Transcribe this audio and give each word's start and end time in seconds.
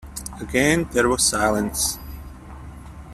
Again 0.41 0.85
there 0.93 1.07
was 1.07 1.21
silence; 1.21 1.99